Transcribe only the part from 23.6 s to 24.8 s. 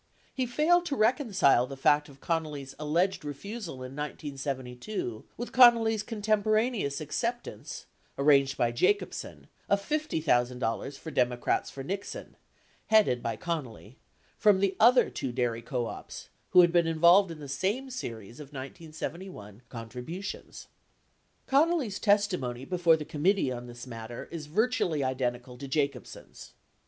this matter is vir